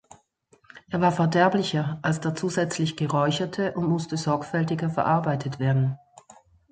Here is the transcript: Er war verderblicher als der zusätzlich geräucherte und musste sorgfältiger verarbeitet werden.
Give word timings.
Er 0.89 0.99
war 0.99 1.11
verderblicher 1.11 1.99
als 2.01 2.19
der 2.19 2.33
zusätzlich 2.33 2.97
geräucherte 2.97 3.73
und 3.73 3.87
musste 3.87 4.17
sorgfältiger 4.17 4.89
verarbeitet 4.89 5.59
werden. 5.59 5.95